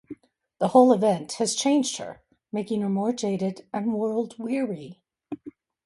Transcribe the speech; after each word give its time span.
The 0.57 0.69
whole 0.69 0.93
event 0.93 1.33
has 1.33 1.53
changed 1.53 1.97
her, 1.97 2.23
making 2.51 2.81
her 2.81 2.89
more 2.89 3.13
jaded 3.13 3.67
and 3.71 3.93
world 3.93 4.33
weary. 4.39 4.99